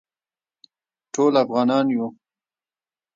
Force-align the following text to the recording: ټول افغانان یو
ټول 1.13 1.33
افغانان 1.43 1.85
یو 1.95 2.07